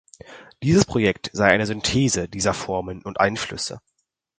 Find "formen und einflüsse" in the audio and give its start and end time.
2.55-3.81